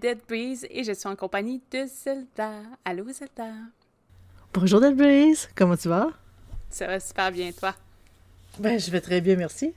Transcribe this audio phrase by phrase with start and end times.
[0.00, 2.62] Dead Breeze et je suis en compagnie de Zelda.
[2.86, 3.52] Allô, Zelda?
[4.54, 6.08] Bonjour Dead Breeze, comment tu vas?
[6.70, 7.74] Ça va super bien, toi?
[8.58, 9.74] Ben, je vais très bien, merci.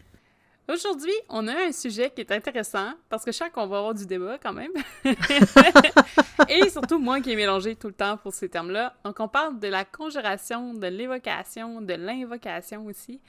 [0.71, 3.93] Aujourd'hui, on a un sujet qui est intéressant parce que je sens qu'on va avoir
[3.93, 4.71] du débat quand même.
[6.47, 8.95] Et surtout, moi qui ai mélangé tout le temps pour ces termes-là.
[9.03, 13.19] Donc, on parle de la conjuration, de l'évocation, de l'invocation aussi.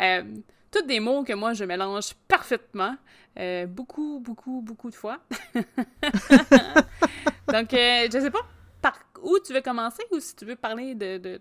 [0.00, 0.22] Euh,
[0.70, 2.96] toutes des mots que moi, je mélange parfaitement.
[3.38, 5.18] Euh, beaucoup, beaucoup, beaucoup de fois.
[7.52, 8.46] Donc, euh, je sais pas
[8.80, 11.38] par où tu veux commencer ou si tu veux parler de, de,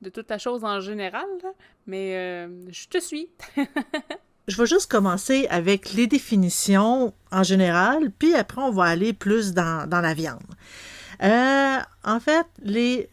[0.00, 1.26] de, toute ta chose en général,
[1.86, 3.28] mais euh, je te suis.
[4.48, 9.52] je vais juste commencer avec les définitions en général, puis après on va aller plus
[9.52, 10.40] dans, dans la viande.
[11.22, 12.46] Euh, en fait,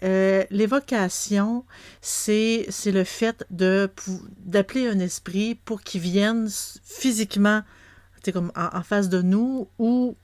[0.03, 1.65] euh, l'évocation,
[2.01, 6.47] c'est, le fait d'appeler un esprit pour qu'il vienne
[6.83, 7.61] physiquement
[8.33, 10.15] comme en, face de nous ou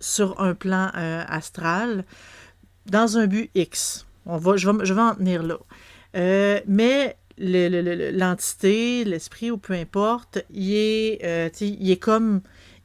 [0.00, 2.04] sur un plan euh, astral
[2.86, 4.06] dans un but X.
[4.26, 5.58] On va, je, vais, je vais en tenir là.
[6.66, 12.42] Mais le, le, l'entité, l'esprit ou peu importe, il est, il est comme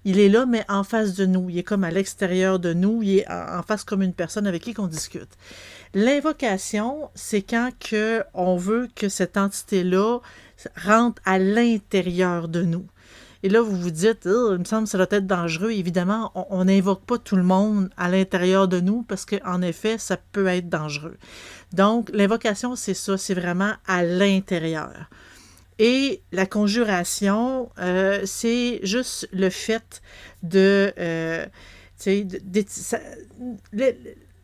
[0.09, 1.51] il est là, mais en face de nous.
[1.51, 3.03] Il est comme à l'extérieur de nous.
[3.03, 5.29] Il est en face comme une personne avec qui on discute.
[5.93, 7.69] L'invocation, c'est quand
[8.33, 10.17] on veut que cette entité-là
[10.83, 12.87] rentre à l'intérieur de nous.
[13.43, 15.69] Et là, vous vous dites, oh, il me semble que ça doit être dangereux.
[15.69, 20.17] Évidemment, on n'invoque pas tout le monde à l'intérieur de nous parce qu'en effet, ça
[20.31, 21.17] peut être dangereux.
[21.71, 25.07] Donc, l'invocation, c'est ça, c'est vraiment à l'intérieur.
[25.79, 30.01] Et la conjuration, euh, c'est juste le fait
[30.43, 30.93] de...
[30.99, 31.45] Euh,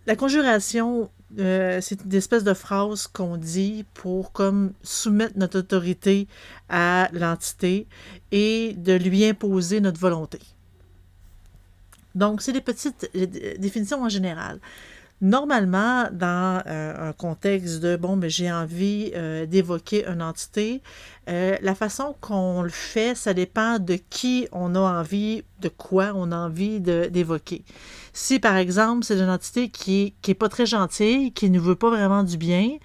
[0.08, 1.10] la conjuration,
[1.40, 6.28] euh, c'est une espèce de phrase qu'on dit pour comme soumettre notre autorité
[6.70, 7.88] à l'entité
[8.32, 10.40] et de lui imposer notre volonté.
[12.14, 13.10] Donc, c'est des petites
[13.60, 14.60] définitions en général.
[15.22, 20.82] Normalement, dans euh, un contexte de bon, mais j'ai envie euh, d'évoquer une entité,
[21.30, 26.12] euh, la façon qu'on le fait, ça dépend de qui on a envie, de quoi
[26.16, 27.64] on a envie d'évoquer.
[28.12, 31.76] Si par exemple c'est une entité qui, qui est pas très gentille, qui ne veut
[31.76, 32.78] pas vraiment du bien,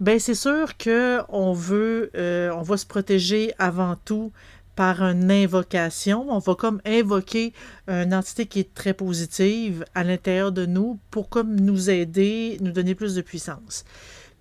[0.00, 4.32] ben c'est sûr que on veut, on va se protéger avant tout
[4.76, 6.26] par une invocation.
[6.30, 7.52] On va comme invoquer
[7.88, 12.72] une entité qui est très positive à l'intérieur de nous pour comme nous aider, nous
[12.72, 13.84] donner plus de puissance.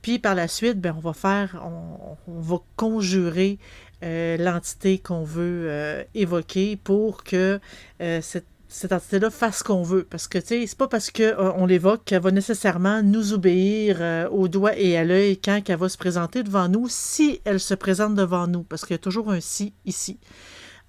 [0.02, 3.60] Puis par la suite, ben, on va faire, on, on va conjurer
[4.04, 7.60] euh, l'entité qu'on veut euh, évoquer pour que
[8.02, 10.04] euh, cette cette entité-là fasse ce qu'on veut.
[10.04, 13.98] Parce que, tu sais, c'est pas parce qu'on euh, l'évoque qu'elle va nécessairement nous obéir
[14.00, 17.60] euh, au doigt et à l'œil quand elle va se présenter devant nous, si elle
[17.60, 18.64] se présente devant nous.
[18.64, 20.20] Parce qu'il y a toujours un si ici.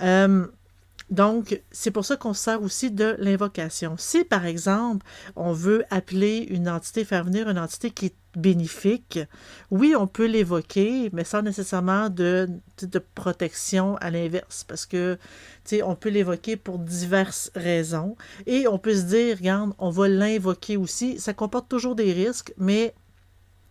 [0.01, 0.47] Euh,
[1.13, 3.97] donc, c'est pour ça qu'on sert aussi de l'invocation.
[3.99, 5.05] Si, par exemple,
[5.37, 9.19] on veut appeler une entité, faire venir une entité qui est bénéfique,
[9.71, 12.49] oui, on peut l'évoquer, mais sans nécessairement de,
[13.15, 15.19] protection à l'inverse, parce que,
[15.67, 19.91] tu sais, on peut l'évoquer pour diverses raisons, et on peut se dire, regarde, on
[19.91, 21.21] va l'invoquer aussi.
[21.21, 22.95] Ça comporte toujours des risques, mais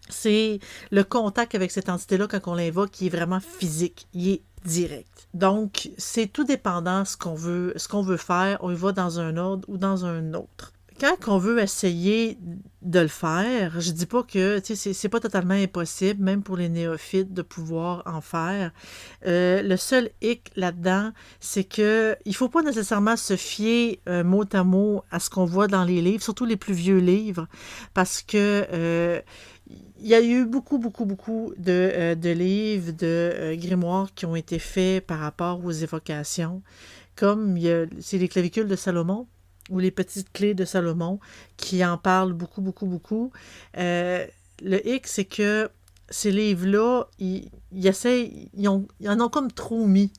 [0.10, 0.60] c'est
[0.92, 5.28] le contact avec cette entité-là, quand on l'invoque, qui est vraiment physique, il est direct.
[5.34, 9.20] Donc, c'est tout dépendant ce qu'on veut, ce qu'on veut faire, on y va dans
[9.20, 10.74] un ordre ou dans un autre.
[11.02, 12.38] Quand on veut essayer
[12.84, 17.34] de le faire, je dis pas que c'est pas totalement impossible, même pour les néophytes,
[17.34, 18.72] de pouvoir en faire.
[19.26, 24.46] Euh, le seul hic là-dedans, c'est que il faut pas nécessairement se fier euh, mot
[24.54, 27.48] à mot à ce qu'on voit dans les livres, surtout les plus vieux livres,
[27.96, 29.22] parce que euh,
[30.00, 35.08] il y a eu beaucoup, beaucoup, beaucoup de, livres, de grimoires qui ont été faits
[35.08, 36.62] par rapport aux évocations,
[37.16, 37.58] comme
[38.02, 39.26] c'est les clavicules de Salomon
[39.72, 41.20] ou les petites clés de Salomon
[41.58, 43.32] qui en parlent beaucoup, beaucoup, beaucoup.
[43.78, 44.26] Euh,
[44.62, 45.70] le hic, c'est que
[46.10, 50.12] ces livres-là, ils, ils, en ont comme trop mis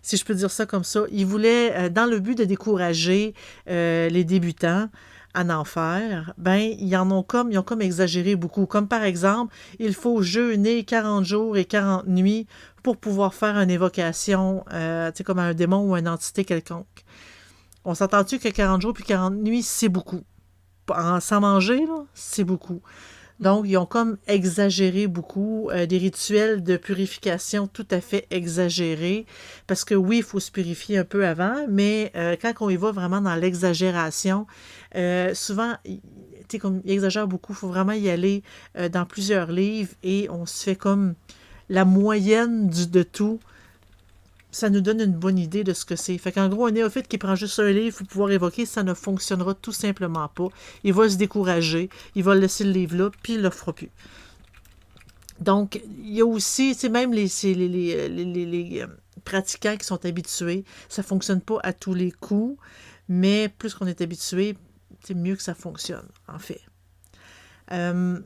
[0.00, 1.02] si je peux dire ça comme ça.
[1.12, 3.34] Ils voulaient, dans le but de décourager
[3.66, 4.88] les débutants,
[5.34, 8.66] à en faire, ben, ils en ont comme, ils ont comme exagéré beaucoup.
[8.66, 12.46] Comme par exemple, il faut jeûner 40 jours et 40 nuits
[12.82, 17.04] pour pouvoir faire une évocation, euh, tu sais, comme un démon ou une entité quelconque.
[17.90, 20.20] On s'entend-tu que 40 jours puis 40 nuits, c'est beaucoup?
[21.18, 21.84] Sans manger,
[22.14, 22.82] c'est beaucoup.
[23.40, 29.26] Donc, ils ont comme exagéré beaucoup euh, des rituels de purification tout à fait exagérés.
[29.66, 32.76] Parce que oui, il faut se purifier un peu avant, mais euh, quand on y
[32.76, 34.46] va vraiment dans l'exagération,
[34.94, 35.74] euh, souvent,
[36.48, 38.44] tu comme il exagère beaucoup, il faut vraiment y aller
[38.78, 41.14] euh, dans plusieurs livres et on se fait comme
[41.68, 43.40] la moyenne de tout
[44.50, 46.16] ça nous donne une bonne idée de ce que c'est.
[46.18, 48.94] Fait qu'en gros, un néophyte qui prend juste un livre pour pouvoir évoquer, ça ne
[48.94, 50.48] fonctionnera tout simplement pas.
[50.84, 53.72] Il va se décourager, il va laisser le livre là, puis il ne le fera
[53.72, 53.90] plus.
[55.40, 57.28] Donc, il y a aussi, c'est même les,
[57.94, 58.86] euh,
[59.24, 62.58] pratiquants qui sont habitués, ça ne fonctionne pas à tous les coups,
[63.08, 64.56] mais plus qu'on est habitué,
[65.02, 66.60] c'est mieux que ça fonctionne, en fait.
[67.72, 68.20] Euh,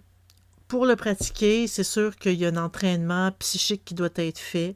[0.74, 4.74] pour le pratiquer, c'est sûr qu'il y a un entraînement psychique qui doit être fait,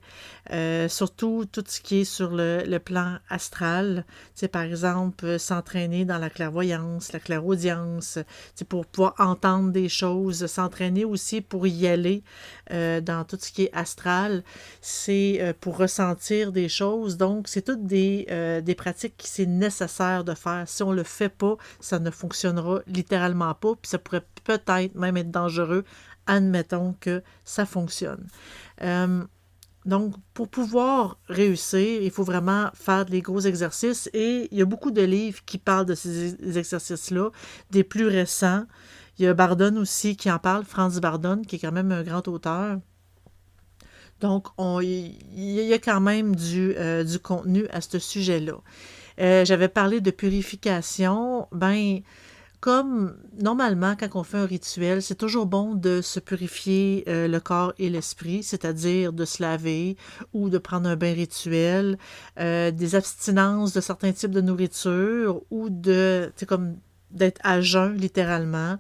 [0.52, 4.04] euh, surtout tout ce qui est sur le, plan astral.
[4.36, 8.20] C'est par exemple euh, s'entraîner dans la clairvoyance, la clairaudience,
[8.68, 12.22] pour pouvoir entendre des choses, s'entraîner aussi pour y aller
[12.70, 14.44] euh, dans tout ce qui est astral.
[14.80, 17.16] C'est pour ressentir des choses.
[17.16, 20.62] Donc, c'est toutes des, des pratiques qui c'est nécessaire de faire.
[20.68, 24.94] Si on ne le fait pas, ça ne fonctionnera littéralement pas, puis ça pourrait peut-être
[24.94, 25.84] même être dangereux,
[26.26, 28.26] admettons que ça fonctionne.
[28.82, 29.22] Euh,
[29.84, 34.64] donc, pour pouvoir réussir, il faut vraiment faire des gros exercices et il y a
[34.64, 37.30] beaucoup de livres qui parlent de ces exercices-là,
[37.70, 38.64] des plus récents.
[39.18, 42.02] Il y a Bardon aussi qui en parle, Franz Bardon, qui est quand même un
[42.02, 42.78] grand auteur.
[44.20, 48.60] Donc, il y a quand même du, euh, contenu à ce sujet-là.
[49.20, 51.48] Euh, j'avais parlé de purification.
[51.52, 52.00] Ben,
[52.60, 57.38] comme normalement, quand on fait un rituel, c'est toujours bon de se purifier euh, le
[57.38, 59.96] corps et l'esprit, c'est-à-dire de se laver
[60.32, 61.98] ou de prendre un bain rituel,
[62.40, 66.76] euh, des abstinences de certains types de nourriture ou de, comme
[67.12, 68.78] d'être à jeun littéralement.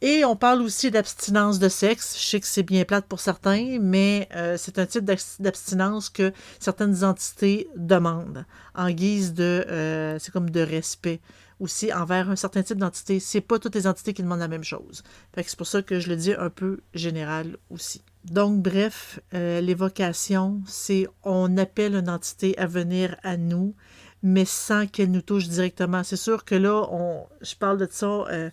[0.00, 2.16] Et on parle aussi d'abstinence de sexe.
[2.20, 6.32] Je sais que c'est bien plate pour certains, mais euh, c'est un type d'abstinence que
[6.60, 11.20] certaines entités demandent en guise de, c'est comme de respect
[11.60, 13.20] aussi envers un certain type d'entité.
[13.20, 15.02] C'est pas toutes les entités qui demandent la même chose.
[15.36, 18.02] c'est pour ça que je le dis un peu général aussi.
[18.24, 23.74] Donc, bref, euh, l'évocation, c'est on appelle une entité à venir à nous,
[24.22, 26.04] mais sans qu'elle nous touche directement.
[26.04, 28.50] C'est sûr que là, on, je parle de ça euh,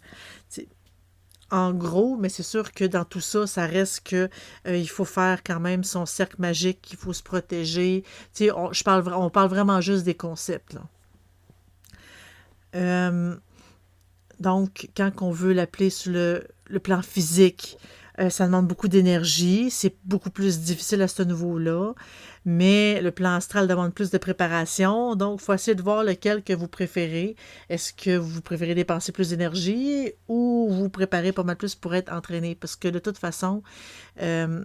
[1.52, 4.30] en gros, mais c'est sûr que dans tout ça, ça reste que
[4.68, 8.04] euh, il faut faire quand même son cercle magique, il faut se protéger.
[8.56, 10.78] On, je parle, on parle vraiment juste des concepts.
[12.76, 13.36] Euh,
[14.40, 17.78] donc, quand on veut l'appeler sur le, plan physique,
[18.20, 19.70] euh, ça demande beaucoup d'énergie.
[19.70, 21.94] C'est beaucoup plus difficile à ce niveau-là.
[22.46, 25.16] Mais le plan astral demande plus de préparation.
[25.16, 27.36] Donc, il faut essayer de voir lequel que vous préférez.
[27.70, 32.12] Est-ce que vous préférez dépenser plus d'énergie ou vous préparez pas mal plus pour être
[32.12, 32.56] entraîné?
[32.56, 33.64] Parce que de toute façon,
[34.22, 34.64] euh,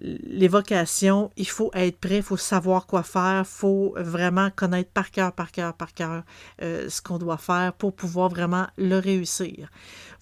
[0.00, 5.10] l'évocation, il faut être prêt, il faut savoir quoi faire, il faut vraiment connaître par
[5.10, 6.22] cœur, par cœur, par cœur
[6.62, 9.70] euh, ce qu'on doit faire pour pouvoir vraiment le réussir.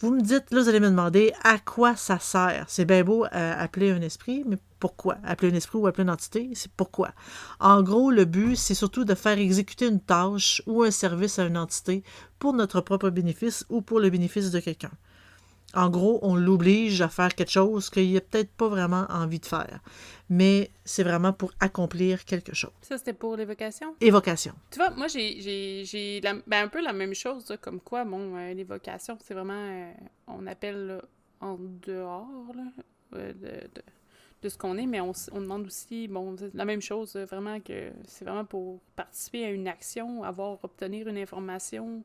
[0.00, 2.64] Vous me dites, là, vous allez me demander à quoi ça sert?
[2.68, 5.16] C'est bien beau euh, appeler un esprit, mais pourquoi?
[5.24, 7.12] Appeler un esprit ou appeler une entité, c'est pourquoi?
[7.58, 11.44] En gros, le but, c'est surtout de faire exécuter une tâche ou un service à
[11.44, 12.02] une entité
[12.38, 14.90] pour notre propre bénéfice ou pour le bénéfice de quelqu'un.
[15.74, 19.46] En gros, on l'oblige à faire quelque chose qu'il n'a peut-être pas vraiment envie de
[19.46, 19.80] faire.
[20.30, 22.70] Mais c'est vraiment pour accomplir quelque chose.
[22.82, 23.94] Ça, c'était pour l'évocation?
[24.00, 24.54] Évocation.
[24.70, 29.18] Tu vois, moi, j'ai ben, un peu la même chose, comme quoi, bon, euh, l'évocation,
[29.22, 29.92] c'est vraiment, euh,
[30.28, 31.02] on appelle
[31.40, 32.54] en dehors
[33.14, 33.32] euh,
[34.42, 37.90] de, ce qu'on est, mais on, on, demande aussi, bon, la même chose, vraiment, que
[38.06, 42.04] c'est vraiment pour participer à une action, avoir, obtenir une information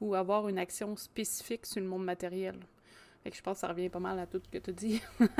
[0.00, 2.56] ou avoir une action spécifique sur le monde matériel
[3.34, 5.00] je pense que ça revient pas mal à tout ce que tu dis.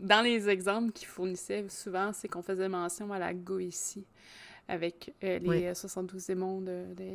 [0.00, 4.06] Dans les exemples qu'ils fournissaient souvent, c'est qu'on faisait mention à la Goétie
[4.68, 6.62] avec euh, les 72 démons,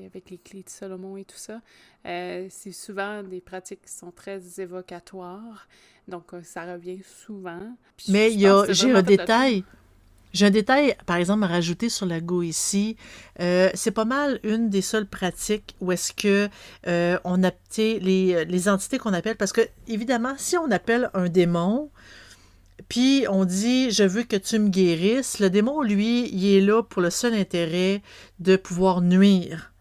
[0.05, 1.61] avec les clés de Salomon et tout ça.
[2.05, 5.67] Euh, c'est souvent des pratiques qui sont très évocatoires,
[6.07, 7.75] donc euh, ça revient souvent.
[8.09, 9.63] Mais j'ai un détail.
[10.33, 12.97] J'ai un détail, par exemple, à rajouter sur la Go ici.
[13.39, 16.49] Euh, c'est pas mal une des seules pratiques où est-ce que
[16.87, 21.29] euh, on a les, les entités qu'on appelle, parce que évidemment, si on appelle un
[21.29, 21.89] démon,
[22.87, 26.83] puis on dit je veux que tu me guérisses, le démon, lui, il est là
[26.83, 28.01] pour le seul intérêt
[28.39, 29.73] de pouvoir nuire.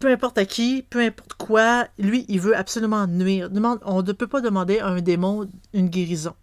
[0.00, 3.50] Peu importe à qui, peu importe quoi, lui, il veut absolument nuire.
[3.84, 6.34] on ne peut pas demander à un démon une guérison.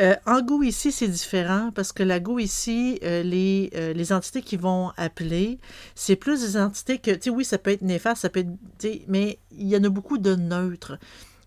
[0.00, 4.12] Euh, en Go ici, c'est différent parce que la Go ici, euh, les, euh, les,
[4.12, 5.58] entités qui vont appeler,
[5.94, 9.02] c'est plus des entités que, tu sais, oui, ça peut être néfaste, ça peut être,
[9.08, 10.98] mais il y en a beaucoup de neutres.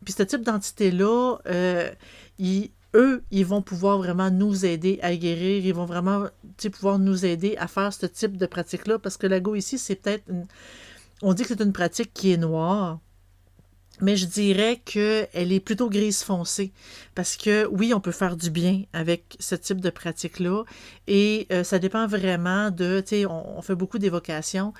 [0.03, 1.37] Puis ce type d'entité-là,
[2.95, 6.25] eux, ils vont pouvoir vraiment nous aider à guérir, ils vont vraiment
[6.73, 9.95] pouvoir nous aider à faire ce type de pratique-là parce que la Go ici, c'est
[9.95, 10.23] peut-être,
[11.21, 12.99] on dit que c'est une pratique qui est noire,
[14.01, 16.71] mais je dirais qu'elle est plutôt grise foncée
[17.15, 20.63] parce que oui, on peut faire du bien avec ce type de pratique-là
[21.07, 24.73] et euh, ça dépend vraiment de, tu sais, on, fait beaucoup d'évocations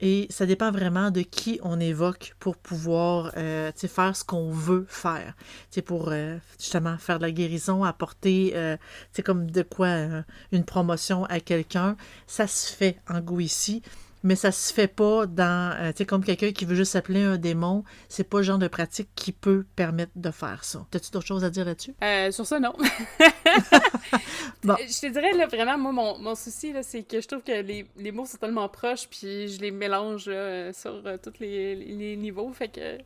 [0.00, 4.86] et ça dépend vraiment de qui on évoque pour pouvoir euh, faire ce qu'on veut
[4.88, 5.34] faire.
[5.70, 8.76] sais pour euh, justement faire de la guérison, apporter euh,
[9.24, 11.96] comme de quoi une promotion à quelqu'un.
[12.26, 13.82] Ça se fait en goût ici
[14.24, 17.22] mais ça se fait pas dans, euh, tu sais, comme quelqu'un qui veut juste appeler
[17.22, 20.84] un démon, c'est pas le genre de pratique qui peut permettre de faire ça.
[20.90, 21.94] T'as-tu d'autres choses à dire là-dessus?
[22.02, 22.72] Euh, sur ça, non.
[24.64, 24.76] bon.
[24.80, 27.52] Je te dirais, là, vraiment, moi, mon, mon souci, là, c'est que je trouve que
[27.52, 32.16] les, les, mots sont tellement proches, puis je les mélange sur euh, tous les, les,
[32.16, 32.96] niveaux, fait que...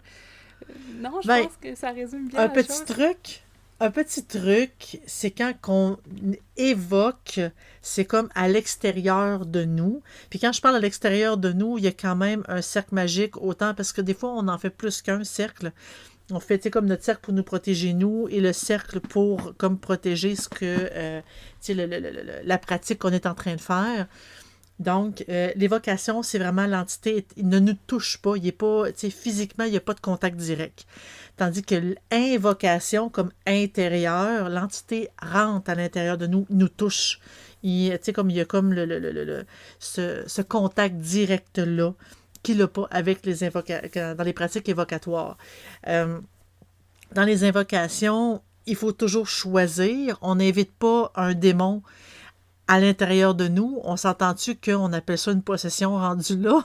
[0.95, 3.43] non, je ben, pense que ça résume bien Un petit truc
[3.81, 5.99] un petit truc, c'est quand on
[6.57, 7.41] évoque,
[7.81, 10.03] c'est comme à l'extérieur de nous.
[10.31, 12.95] Puis quand je parle à l'extérieur de nous, il y a quand même un cercle
[12.95, 15.73] magique, autant parce que des fois, on en fait plus qu'un cercle.
[16.31, 20.37] On fait comme notre cercle pour nous protéger nous et le cercle pour comme protéger
[20.37, 21.21] ce que euh,
[22.45, 24.09] la pratique qu'on est en train de faire.
[24.79, 29.65] Donc, euh, l'évocation, c'est vraiment l'entité, il ne nous touche pas, il est pas, physiquement,
[29.65, 30.87] il n'y a pas de contact direct.
[31.37, 37.21] Tandis que l'invocation comme intérieur, l'entité rentre à l'intérieur de nous, nous touche.
[37.65, 39.45] Il, comme il y a comme le, le, le,
[39.81, 41.93] ce, ce, contact direct-là
[42.45, 45.37] qu'il n'a pas avec les invocations, dans les pratiques évocatoires.
[45.89, 46.21] Euh,
[47.15, 50.19] dans les invocations, il faut toujours choisir.
[50.23, 51.83] On n'invite pas un démon
[52.69, 53.81] à l'intérieur de nous.
[53.85, 56.65] On s'entend-tu qu'on appelle ça une possession rendue là?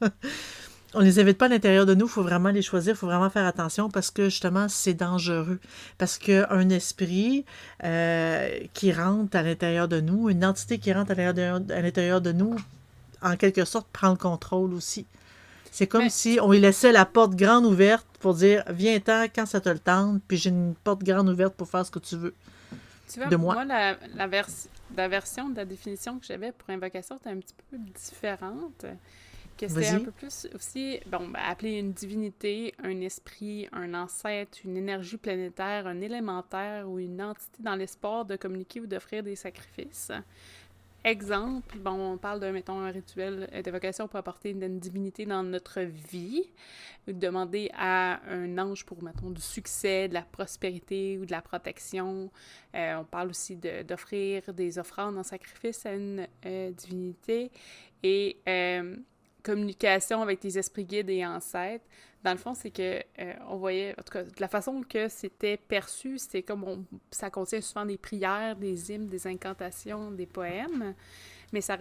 [0.94, 3.06] on les invite pas à l'intérieur de nous, il faut vraiment les choisir, il faut
[3.06, 5.60] vraiment faire attention parce que justement, c'est dangereux.
[5.98, 7.44] Parce qu'un esprit
[7.84, 12.56] euh, qui rentre à l'intérieur de nous, une entité qui rentre à l'intérieur de nous,
[13.22, 15.06] en quelque sorte, prend le contrôle aussi.
[15.70, 19.60] C'est comme si on lui laissait la porte grande ouverte pour dire Viens-t'en quand ça
[19.60, 22.34] te le tente, puis j'ai une porte grande ouverte pour faire ce que tu veux.
[23.08, 24.26] Tu vois, de moi, la, la,
[24.96, 28.86] la version de la définition que j'avais pour invocation était un petit peu différente
[29.60, 34.58] que c'est un peu plus aussi, bon, ben, appeler une divinité, un esprit, un ancêtre,
[34.64, 39.36] une énergie planétaire, un élémentaire ou une entité dans l'espoir de communiquer ou d'offrir des
[39.36, 40.12] sacrifices.
[41.02, 45.80] Exemple, bon, on parle d'un, mettons, un rituel d'évocation pour apporter une, divinité dans notre
[45.80, 46.44] vie,
[47.08, 52.30] demander à un ange pour, mettons, du succès, de la prospérité ou de la protection.
[52.74, 57.50] Euh, on parle aussi d'offrir des offrandes en sacrifice à une euh, divinité.
[58.02, 58.96] Et euh,
[59.42, 61.84] communication avec les esprits guides et ancêtres,
[62.22, 65.08] dans le fond, c'est que euh, on voyait, en tout cas, de la façon que
[65.08, 70.94] c'était perçu, c'était comme ça contient souvent des prières, des hymnes, des incantations, des poèmes,
[71.52, 71.76] mais ça,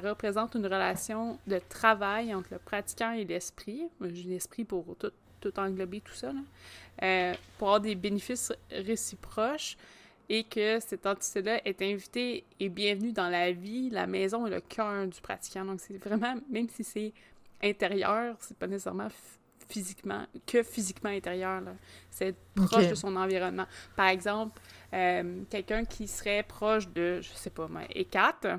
[0.00, 3.84] représente une relation de travail entre le pratiquant et l'esprit.
[4.00, 6.32] L'esprit pour tout, tout englober tout ça,
[7.02, 9.76] euh, pour avoir des bénéfices réciproques
[10.28, 14.60] et que cette entité-là est invitée et bienvenue dans la vie, la maison et le
[14.60, 15.64] cœur du pratiquant.
[15.64, 17.12] Donc, c'est vraiment, même si c'est
[17.62, 19.08] intérieur, c'est pas nécessairement
[19.68, 21.62] physiquement, que physiquement intérieur.
[22.10, 23.66] C'est proche de son environnement.
[23.96, 24.60] Par exemple,
[24.92, 28.58] euh, quelqu'un qui serait proche de, je sais pas, moi, E4,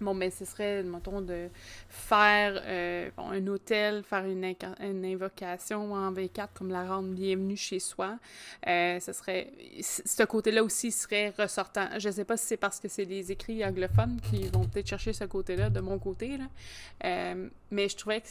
[0.00, 1.48] Bon, ben, ce serait, mettons, de
[1.88, 4.44] faire euh, un hôtel, faire une,
[4.80, 8.18] une, invocation en V4 comme la rendre bienvenue chez soi.
[8.66, 11.88] Euh, ce serait, ce côté-là aussi serait ressortant.
[11.96, 15.12] Je sais pas si c'est parce que c'est des écrits anglophones qui vont peut-être chercher
[15.12, 17.34] ce côté-là de mon côté, là.
[17.70, 18.28] Mais je trouvais que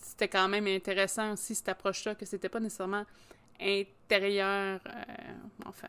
[0.00, 3.04] c'était quand même intéressant aussi cette approche-là, que c'était pas nécessairement
[3.60, 4.80] intérieur,
[5.66, 5.88] enfin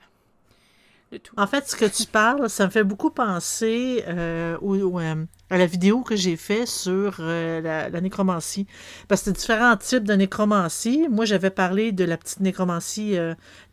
[1.37, 5.65] en fait, ce que tu parles, ça me fait beaucoup penser euh, euh, à la
[5.65, 8.65] vidéo que j'ai faite sur euh, la, nécromancie.
[9.07, 11.07] Parce que c'est différents types de nécromancie.
[11.09, 13.17] Moi, j'avais parlé de la petite nécromancie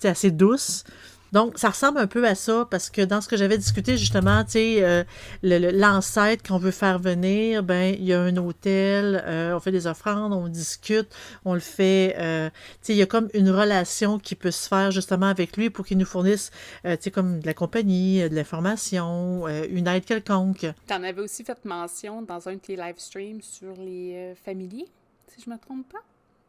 [0.03, 0.85] assez douce.
[1.33, 4.45] Donc, ça ressemble un peu à ça parce que dans ce que j'avais discuté, justement,
[4.45, 5.05] tu sais, euh,
[5.43, 9.87] l'ancêtre qu'on veut faire venir, ben, il y a un hôtel, euh, on fait des
[9.87, 11.09] offrandes, on discute,
[11.45, 14.69] on le fait, euh, tu sais, il y a comme une relation qui peut se
[14.69, 16.51] faire justement avec lui pour qu'il nous fournisse,
[16.85, 20.67] tu sais, comme de la compagnie, de l'information, une aide quelconque.
[20.87, 24.89] Tu en avais aussi fait mention dans un de tes live streams sur les familiers,
[25.27, 25.99] si je me trompe pas?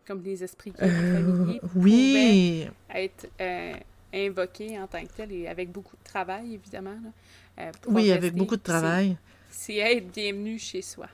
[0.07, 1.61] Comme les esprits familiers.
[1.75, 2.67] Oui!
[2.93, 3.27] Être
[4.13, 6.97] invoqué en tant que tel et avec beaucoup de travail, évidemment.
[7.59, 9.17] Euh, oui, avec beaucoup de travail.
[9.49, 11.07] C'est être bienvenu chez soi.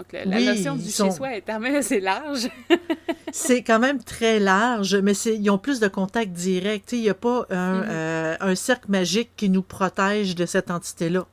[0.00, 2.48] Donc, la notion du chez-soi est quand même assez large.
[3.32, 6.92] c'est quand même très large, mais ils ont plus de contact direct.
[6.92, 7.86] Il n'y a pas un, mm-hmm.
[7.88, 11.26] euh, un, cercle magique qui nous protège de cette entité-là.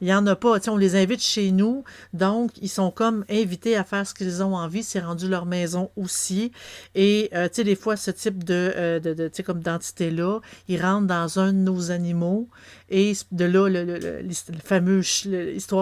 [0.00, 0.58] Il n'y en a pas.
[0.68, 4.54] on les invite chez nous, donc ils sont comme invités à faire ce qu'ils ont
[4.54, 4.84] envie.
[4.84, 6.52] C'est rendu leur maison aussi.
[6.94, 10.80] Et, euh, tu sais, des fois, ce type de, euh, de, de comme d'entité-là, ils
[10.80, 12.48] rentrent dans un de nos animaux.
[12.96, 14.22] Et de là, le,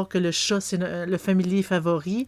[0.08, 2.26] que le chat, c'est le, familier favori.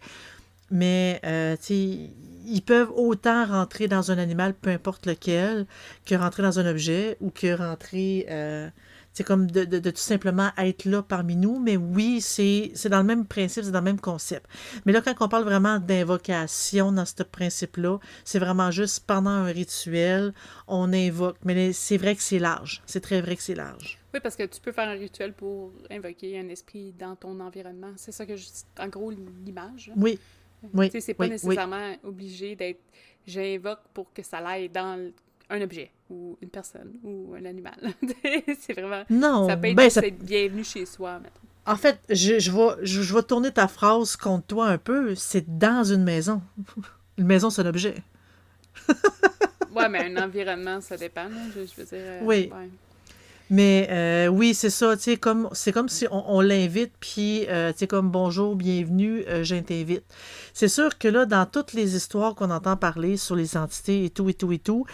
[0.71, 5.65] Mais, euh, ils peuvent autant rentrer dans un animal, peu importe lequel,
[6.05, 8.27] que rentrer dans un objet ou que rentrer.
[8.29, 8.69] Euh,
[9.15, 13.05] c'est comme de, de, tout simplement être là parmi nous, mais oui, c'est dans le
[13.05, 14.47] même principe, c'est dans le même concept.
[14.85, 19.47] Mais là, quand on parle vraiment d'invocation dans ce principe-là, c'est vraiment juste pendant un
[19.47, 20.35] rituel,
[20.67, 21.37] on invoque.
[21.45, 22.83] Mais c'est vrai que c'est large.
[22.87, 23.99] C'est très vrai que c'est large.
[24.13, 27.93] Oui, parce que tu peux faire un rituel pour invoquer un esprit dans ton environnement.
[27.97, 28.47] C'est ça que je
[28.79, 29.93] en gros l'image.
[29.97, 30.19] Oui.
[30.73, 30.91] Oui.
[30.91, 32.81] Sais, c'est pas nécessairement obligé d'être
[33.27, 35.11] j'invoque pour que ça l'aille dans
[35.51, 37.75] un objet ou une personne ou un animal.
[38.61, 39.05] c'est vraiment.
[39.11, 41.31] Non, ça peut être, ben, bienvenu chez soi, maintenant.
[41.67, 45.15] En fait, je, je, vais, je, vais tourner ta phrase contre toi un peu.
[45.15, 46.43] C'est dans une maison.
[47.17, 47.95] Une maison, c'est un objet.
[49.73, 51.29] ouais, mais un environnement, ça dépend.
[51.55, 51.93] Je, veux dire.
[51.93, 52.51] Euh, oui.
[53.51, 58.11] Mais euh, oui, c'est ça, tu comme, c'est comme si on, l'invite, puis, euh, comme
[58.11, 60.05] bonjour, bienvenue, euh, je t'invite.
[60.55, 64.11] C'est sûr que là, dans toutes les histoires qu'on entend parler sur les entités et
[64.11, 64.87] tout, et tout, et tout,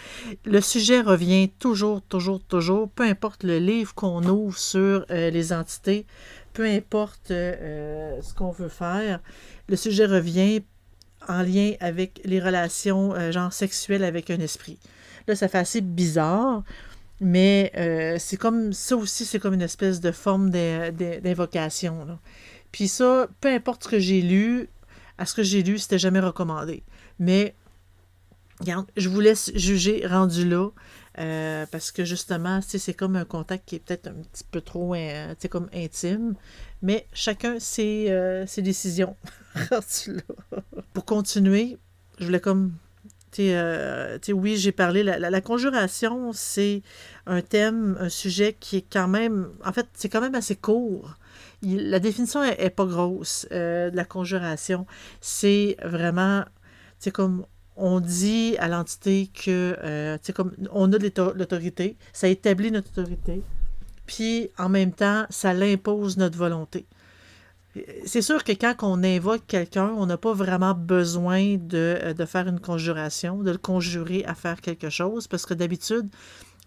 [0.43, 6.05] le sujet revient toujours, toujours, toujours, peu importe le livre qu'on ouvre sur les entités,
[6.51, 9.21] peu importe ce qu'on veut faire,
[9.69, 10.61] le sujet revient
[11.29, 14.77] en lien avec les relations, genre, sexuelles avec un esprit.
[15.27, 16.63] Là, ça fait assez bizarre.
[17.21, 22.19] Mais euh, c'est comme ça aussi, c'est comme une espèce de forme d'invocation.
[22.71, 24.69] Puis ça, peu importe ce que j'ai lu,
[25.19, 26.81] à ce que j'ai lu, c'était jamais recommandé.
[27.19, 27.53] Mais
[28.59, 30.69] regarde, je vous laisse juger rendu là.
[31.19, 34.95] Euh, parce que justement, c'est comme un contact qui est peut-être un petit peu trop
[34.95, 35.35] euh,
[35.73, 36.33] intime.
[36.81, 39.15] Mais chacun ses, ses décisions.
[40.93, 41.77] Pour continuer,
[42.17, 42.73] je voulais comme
[43.39, 45.03] euh, oui, j'ai parlé.
[45.03, 46.81] La, conjuration, c'est
[47.25, 49.49] un thème, un sujet qui est quand même.
[49.65, 51.15] En fait, c'est quand même assez court.
[51.63, 54.85] la définition est, pas grosse euh, de la conjuration.
[55.21, 56.43] C'est vraiment.
[56.99, 57.45] C'est comme
[57.77, 59.75] on dit à l'entité que.
[59.83, 63.41] Euh, comme on a l'autorité, ça établit notre autorité.
[64.05, 66.85] Puis en même temps, ça l'impose notre volonté
[68.05, 72.47] c'est sûr que quand on invoque quelqu'un, on n'a pas vraiment besoin euh, de, faire
[72.47, 76.09] une conjuration, de le conjurer à faire quelque chose, parce que d'habitude,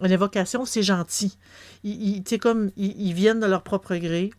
[0.01, 1.37] une invocation, c'est gentil.
[1.83, 4.31] Ils, comme, ils, viennent de leur propre gré.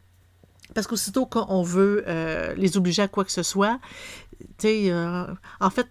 [0.74, 3.80] Parce qu'aussitôt qu'on veut euh, les obliger à quoi que ce soit,
[4.66, 5.26] euh,
[5.60, 5.88] en fait,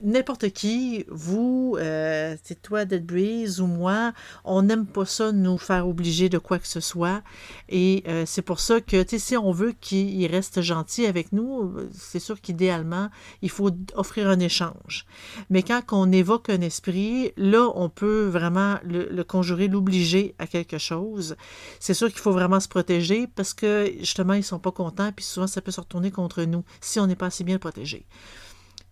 [0.00, 4.12] n'importe qui, vous, euh, c'est toi, Dead Breeze ou moi,
[4.44, 7.22] on n'aime pas ça nous faire obliger de quoi que ce soit.
[7.68, 12.18] Et euh, c'est pour ça que, si on veut qu'il reste gentil avec nous, c'est
[12.18, 13.08] sûr qu'idéalement,
[13.42, 15.06] il faut offrir un échange.
[15.50, 20.78] Mais quand on évoque un esprit, là, on peut vraiment le, conjurer, l'obliger à quelque
[20.78, 21.36] chose.
[21.80, 25.24] C'est sûr qu'il faut vraiment se protéger parce que, justement, ils sont pas contents, puis
[25.24, 28.06] souvent, ça peut se retourner contre nous si on n'est pas assez bien protégé.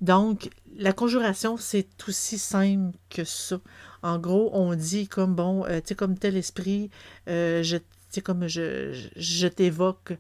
[0.03, 3.61] Donc, la conjuration, c'est aussi simple que ça.
[4.03, 6.91] En gros, on dit comme, bon, euh, tu sais, comme tel esprit,
[7.29, 7.79] euh, je
[8.23, 10.13] comme je, je, t'évoque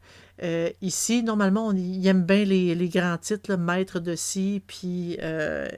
[0.42, 1.23] euh, ici.
[1.23, 5.18] Normalement, on aime bien les, grands titres, maître de ci, puis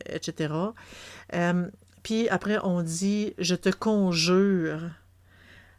[0.07, 0.55] etc.
[2.05, 4.79] puis après, on dit je te conjure.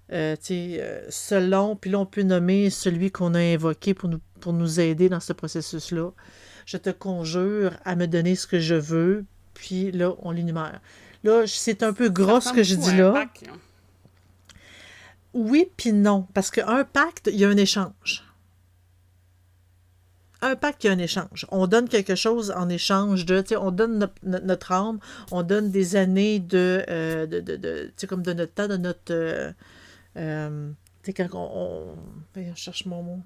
[0.10, 5.08] selon, puis là, on peut nommer celui qu'on a invoqué pour nous, pour nous aider
[5.08, 6.12] dans ce processus-là
[6.65, 10.82] je te conjure à me donner ce que je veux, puis là, on l'énumère.
[11.23, 13.25] Là, c'est un peu gros ce que je dis là.
[15.34, 16.28] Oui, puis non.
[16.34, 18.23] Parce qu'un pacte, il y a un échange.
[20.41, 21.47] Un pacte, il y a un échange.
[21.49, 24.99] On donne quelque chose en échange de, tu sais, on donne notre âme,
[25.32, 28.78] on donne des années de, euh, de, de, tu sais, comme de notre temps, de
[28.78, 29.51] notre, euh,
[30.17, 30.69] euh,
[31.01, 31.95] tu sais, quand on,
[32.36, 33.23] on, je cherche mon mot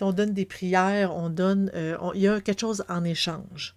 [0.00, 3.74] on donne des prières, on donne, euh, il y a quelque chose en échange.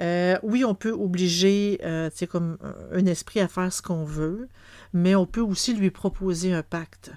[0.00, 2.58] Euh, oui, on peut obliger, euh, comme
[2.92, 4.48] un esprit à faire ce qu'on veut,
[4.92, 7.12] mais on peut aussi lui proposer un pacte.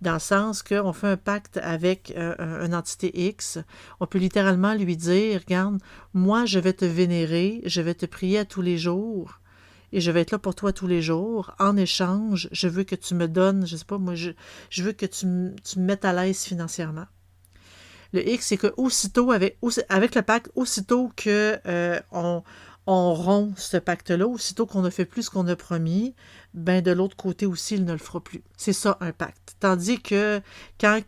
[0.00, 3.58] Dans le sens qu'on fait un pacte avec une entité X,
[4.00, 5.78] on peut littéralement lui dire, regarde,
[6.12, 9.38] moi je vais te vénérer, je vais te prier à tous les jours,
[9.92, 11.54] et je vais être là pour toi tous les jours.
[11.60, 14.30] En échange, je veux que tu me donnes, je sais pas, moi, je,
[14.70, 15.26] je veux que tu,
[15.62, 17.06] tu me mettes à l'aise financièrement.
[18.12, 22.42] Le X, c'est que aussitôt, avec, le pacte, aussitôt que euh, on,
[22.86, 26.14] rompt ce pacte-là, aussitôt qu'on a fait plus qu'on a promis,
[26.52, 28.42] ben de l'autre côté aussi, il ne le fera plus.
[28.56, 29.56] C'est ça un pacte.
[29.60, 30.42] Tandis que
[30.78, 31.00] quand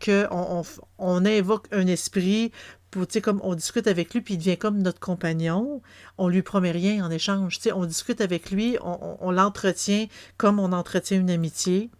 [0.97, 2.51] on, invoque un esprit,
[2.89, 5.81] pour, comme on discute avec lui, puis il devient comme notre compagnon,
[6.17, 7.59] on lui promet rien en échange.
[7.73, 11.91] on discute avec lui, on, on l'entretient comme on entretient une amitié,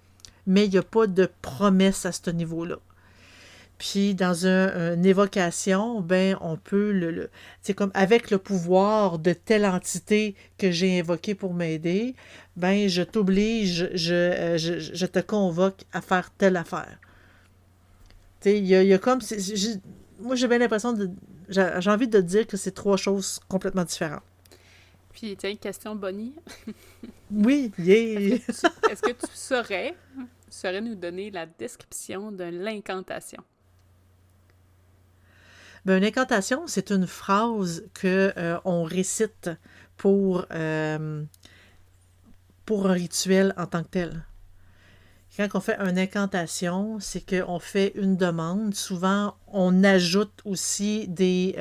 [0.47, 2.77] mais il n'y a pas de promesse à ce niveau-là.
[3.77, 7.29] Puis dans une évocation, ben on peut le,
[7.61, 12.15] c'est comme avec le pouvoir de telle entité que j'ai invoqué pour m'aider,
[12.55, 16.99] ben je t'oblige, je, euh, je, je, te convoque à faire telle affaire.
[18.39, 19.19] Tu sais, il y a, comme
[20.19, 21.09] moi j'ai bien l'impression de
[21.49, 24.23] j'ai envie de dire que c'est trois choses complètement différentes.
[25.11, 26.33] Puis tiens, question Bonnie.
[27.31, 28.35] oui, yeah.
[28.89, 29.95] Est-ce que, tu saurais,
[30.49, 33.43] saurais nous donner la description de l'incantation?
[35.85, 39.51] Ben, une incantation, c'est une phrase que euh, on récite
[40.03, 41.23] euh,
[42.65, 44.25] pour un rituel en tant que tel.
[45.37, 48.73] Quand on fait une incantation, c'est qu'on fait une demande.
[48.73, 51.51] Souvent, on ajoute aussi des,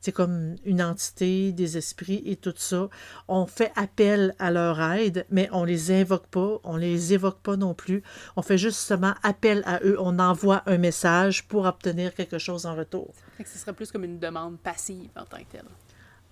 [0.00, 2.88] c'est euh, comme une entité, des esprits et tout ça.
[3.28, 7.56] On fait appel à leur aide, mais on les invoque pas, on les évoque pas
[7.56, 8.02] non plus.
[8.36, 9.96] On fait justement appel à eux.
[10.00, 13.12] On envoie un message pour obtenir quelque chose en retour.
[13.38, 15.64] ce serait plus comme une demande passive en tant que telle.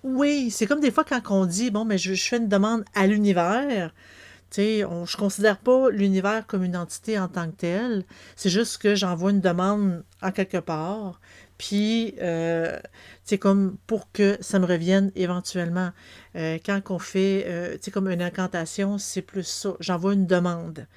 [0.01, 3.05] Oui, c'est comme des fois quand on dit bon, mais je fais une demande à
[3.05, 3.93] l'univers
[4.61, 8.05] je ne considère pas l'univers comme une entité en tant que telle.
[8.35, 11.19] C'est juste que j'envoie une demande en quelque part.
[11.57, 12.77] Puis, euh,
[13.39, 15.91] comme pour que ça me revienne éventuellement.
[16.35, 19.75] Euh, quand on fait, euh, comme une incantation, c'est plus ça.
[19.79, 20.87] J'envoie une demande.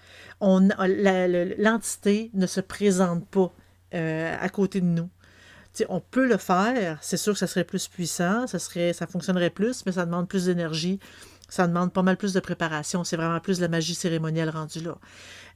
[0.41, 3.53] L'entité ne se présente pas
[3.93, 5.09] à côté de nous.
[5.89, 6.99] on peut le faire.
[7.01, 10.29] C'est sûr que ça serait plus puissant, ça, serait, ça fonctionnerait plus, mais ça demande
[10.29, 11.01] plus d'énergie
[11.49, 13.05] ça demande pas mal plus de préparation.
[13.05, 14.99] C'est vraiment plus de la magie cérémonielle rendue là.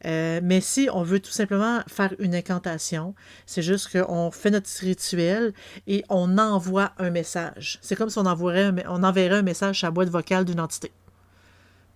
[0.07, 4.70] Euh, mais si on veut tout simplement faire une incantation, c'est juste qu'on fait notre
[4.81, 5.53] rituel
[5.87, 7.79] et on envoie un message.
[7.83, 10.92] C'est comme si on, envoierait on enverrait un message à la boîte vocale d'une entité.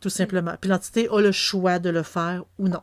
[0.00, 0.54] Tout simplement.
[0.60, 2.82] Puis l'entité a le choix de le faire ou non.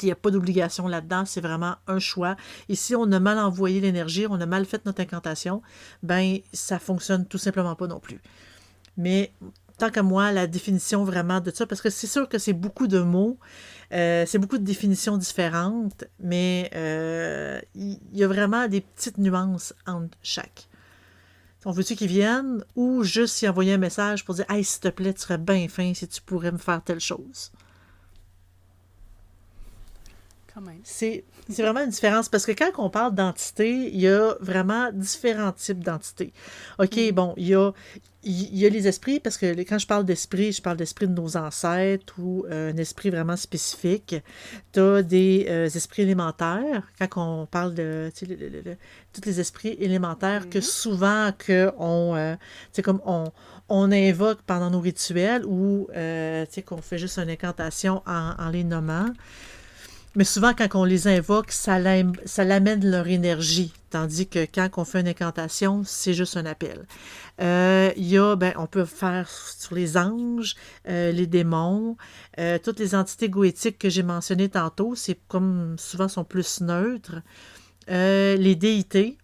[0.00, 2.34] Il n'y a pas d'obligation là-dedans, c'est vraiment un choix.
[2.70, 5.60] Et si on a mal envoyé l'énergie, on a mal fait notre incantation,
[6.02, 8.18] ben ça fonctionne tout simplement pas non plus.
[8.96, 9.32] Mais
[9.78, 12.86] tant qu'à moi, la définition vraiment de ça, parce que c'est sûr que c'est beaucoup
[12.86, 13.38] de mots,
[13.92, 19.74] euh, c'est beaucoup de définitions différentes, mais euh, il y, a vraiment des petites nuances
[19.86, 20.68] entre chaque.
[21.64, 24.88] On veut-tu qu'ils viennent ou juste y envoyer un message pour dire Hey, s'il te
[24.88, 27.52] plaît, tu serais bien fin si tu pourrais me faire telle chose.
[30.84, 35.52] C'est vraiment une différence parce que quand on parle d'entité, il y a vraiment différents
[35.52, 36.32] types d'entités.
[36.78, 37.10] OK, mm.
[37.12, 37.72] bon, il y a,
[38.24, 41.14] il y a les esprits, parce que quand je parle d'esprit, je parle d'esprit de
[41.14, 44.14] nos ancêtres ou euh, un esprit vraiment spécifique.
[44.72, 50.58] Tu as des euh, esprits élémentaires, quand on parle de tous les esprits élémentaires que
[50.58, 50.62] mm-hmm.
[50.62, 52.34] souvent que on, euh,
[52.84, 53.24] comme on,
[53.68, 55.88] on invoque pendant nos rituels ou
[56.66, 59.08] qu'on fait juste une incantation en, en les nommant.
[60.14, 63.72] Mais souvent, quand on les invoque, ça l'amène leur énergie.
[63.88, 66.86] Tandis que quand on fait une incantation, c'est juste un appel.
[67.40, 70.54] Euh, il y a, ben, on peut faire sur les anges,
[70.88, 71.96] euh, les démons,
[72.38, 77.22] euh, toutes les entités goétiques que j'ai mentionnées tantôt, c'est comme souvent sont plus neutres.
[77.88, 79.16] les déités,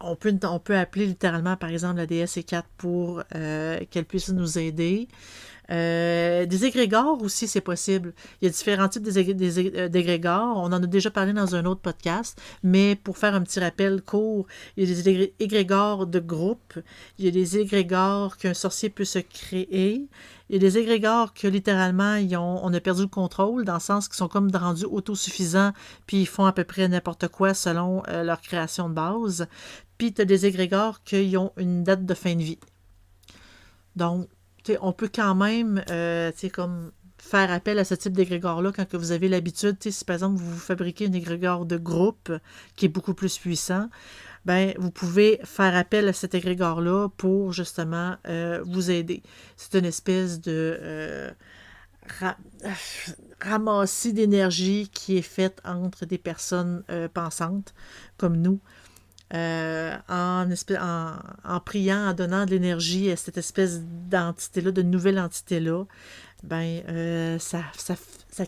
[0.00, 4.58] on peut, on peut appeler littéralement, par exemple, la déesse E4 pour qu'elle puisse nous
[4.58, 5.08] aider.
[5.70, 8.14] Euh, des égrégores aussi, c'est possible.
[8.40, 10.56] Il y a différents types d'égrégores.
[10.58, 14.02] On en a déjà parlé dans un autre podcast, mais pour faire un petit rappel
[14.02, 16.78] court, il y a des égrégores de groupe,
[17.18, 20.06] il y a des égrégores qu'un sorcier peut se créer,
[20.48, 23.74] il y a des égrégores que littéralement ils ont, on a perdu le contrôle, dans
[23.74, 25.72] le sens qu'ils sont comme rendus autosuffisants,
[26.06, 29.48] puis ils font à peu près n'importe quoi selon euh, leur création de base.
[29.98, 32.58] Puis tu as des égrégores qui ont une date de fin de vie.
[33.96, 34.28] Donc,
[34.80, 39.12] on peut quand même, euh, comme faire appel à ce type d'égrégore-là quand que vous
[39.12, 42.32] avez l'habitude, si par exemple vous fabriquez un égrégore de groupe
[42.76, 43.88] qui est beaucoup plus puissant,
[44.44, 49.22] ben vous pouvez faire appel à cet égrégore-là pour justement euh, vous aider.
[49.56, 51.30] C'est une espèce de euh,
[54.12, 57.74] d'énergie qui est faite entre des personnes pensantes
[58.16, 58.60] comme nous.
[59.34, 60.48] Euh, en,
[61.44, 65.84] en, priant, en donnant de l'énergie à cette espèce d'entité-là, de nouvelle entité-là,
[66.44, 67.96] ben, euh, ça, ça,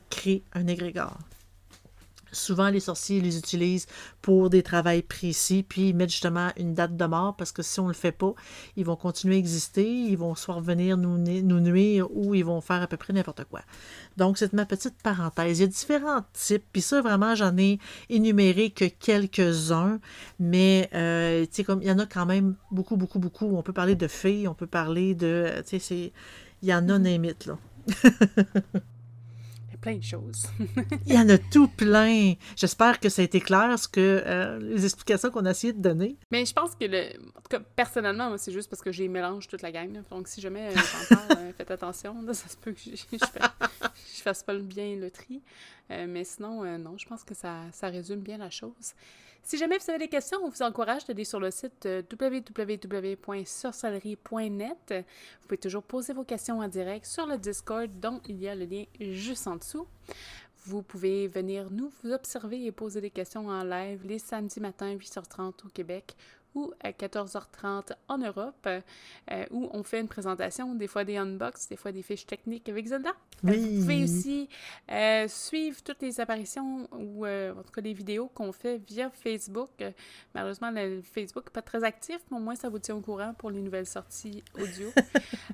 [0.09, 1.19] crée un égrégore.
[2.33, 3.87] Souvent, les sorciers les utilisent
[4.23, 7.81] pour des travails précis, puis ils mettent justement une date de mort, parce que si
[7.81, 8.35] on ne le fait pas,
[8.77, 12.61] ils vont continuer à exister, ils vont soit revenir nous, nous nuire ou ils vont
[12.61, 13.61] faire à peu près n'importe quoi.
[14.17, 15.59] Donc, c'est ma petite parenthèse.
[15.59, 20.01] Il y a différents types, puis ça, vraiment, j'en ai énuméré que quelques-uns,
[20.38, 23.57] mais euh, comme il y en a quand même beaucoup, beaucoup, beaucoup.
[23.57, 25.53] On peut parler de filles, on peut parler de.
[26.61, 27.59] Il y en a, limite, là.
[29.81, 30.47] plein de choses.
[31.07, 32.35] Il y en a tout plein.
[32.57, 35.81] J'espère que ça a été clair, ce que euh, les explications qu'on a essayé de
[35.81, 36.17] donner.
[36.31, 39.49] Mais je pense que, le, en tout cas, personnellement, c'est juste parce que j'ai mélange
[39.49, 40.03] toute la gang.
[40.11, 42.14] Donc, si jamais euh, j'en parle, euh, faites attention.
[42.33, 45.43] ça se peut que je, je, fasse pas bien le tri.
[45.91, 48.95] mais sinon, non, je pense que ça, ça résume bien la chose.
[49.49, 54.91] Si jamais vous avez des questions, on vous encourage d'aller sur le site euh, www.sorcellerie.net.
[54.91, 58.55] Vous pouvez toujours poser vos questions en direct sur le Discord, dont il y a
[58.55, 59.87] le lien juste en dessous.
[60.67, 65.65] Vous pouvez venir nous observer et poser des questions en live les samedis matins 8h30
[65.65, 66.15] au Québec
[66.55, 71.69] ou à 14h30 en Europe, euh, où on fait une présentation, des fois des unbox,
[71.69, 73.11] des fois des fiches techniques avec Zelda.
[73.47, 74.49] Euh, vous pouvez aussi
[74.91, 79.71] euh, suivre toutes les apparitions ou en tout cas les vidéos qu'on fait via Facebook.
[80.35, 83.35] malheureusement, le Facebook n'est pas très actif, mais au moins ça vous tient au courant
[83.35, 84.91] pour les nouvelles sorties audio.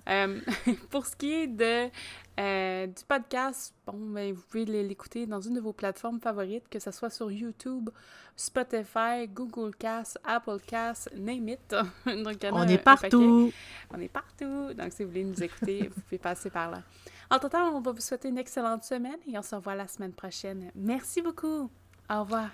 [0.91, 1.89] pour ce qui est de
[2.39, 6.79] euh, du podcast, bon, ben, vous pouvez l'écouter dans une de vos plateformes favorites, que
[6.79, 7.91] ce soit sur YouTube,
[8.35, 11.77] Spotify, Google Cast, Apple Cast, name it.
[12.07, 13.53] on est partout.
[13.95, 14.75] On est partout.
[14.75, 16.83] Donc, si vous voulez nous écouter, vous pouvez passer par là.
[17.31, 19.87] En tout temps, on va vous souhaiter une excellente semaine et on se revoit la
[19.87, 20.71] semaine prochaine.
[20.75, 21.71] Merci beaucoup.
[22.11, 22.51] Au revoir.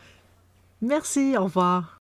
[0.82, 1.99] Merci, au revoir.